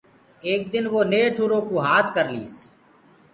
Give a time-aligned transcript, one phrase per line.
[0.45, 2.53] ايڪ دن وو نيٺ اُرو ڪوُ هآت ڪرليس۔